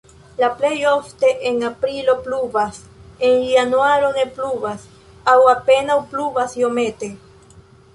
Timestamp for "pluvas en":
2.23-3.37